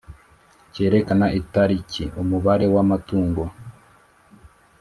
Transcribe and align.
cyerekana 0.73 1.25
itariki 1.39 2.03
umubare 2.21 2.65
w 2.73 2.75
amatungo 2.83 3.43